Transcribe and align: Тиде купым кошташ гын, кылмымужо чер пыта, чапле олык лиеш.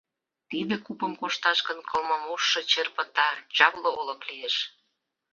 Тиде 0.49 0.75
купым 0.85 1.13
кошташ 1.21 1.59
гын, 1.67 1.79
кылмымужо 1.89 2.61
чер 2.71 2.87
пыта, 2.95 3.29
чапле 3.55 3.89
олык 3.99 4.21
лиеш. 4.29 4.55